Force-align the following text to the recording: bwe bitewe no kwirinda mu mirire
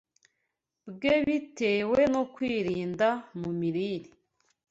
bwe 0.93 1.13
bitewe 1.25 1.99
no 2.13 2.23
kwirinda 2.33 3.07
mu 3.39 3.49
mirire 3.59 4.09